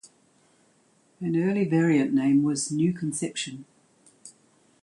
An 1.19 1.35
early 1.39 1.63
variant 1.63 2.11
name 2.11 2.41
was 2.41 2.71
"New 2.71 2.91
Conception". 2.91 3.65